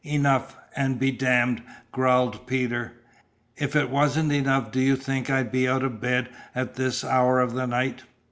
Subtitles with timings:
[0.03, 2.93] "Enough an' be damned!" growled Peter.
[3.55, 7.39] "If it wasn't enough do you think I'd be out of bed at this hour
[7.39, 8.01] of the night?"